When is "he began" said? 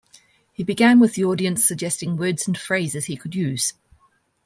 0.51-0.99